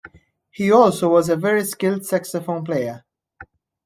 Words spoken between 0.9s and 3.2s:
was a very skilled saxophone player.